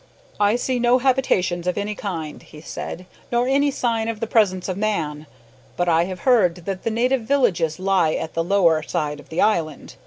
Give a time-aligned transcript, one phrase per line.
[0.39, 4.67] "I see no habitations of any kind," he said, "nor any sign of the presence
[4.67, 5.27] of man,
[5.77, 9.41] but I have heard that the native villages lie at the lower side of the
[9.41, 9.97] island.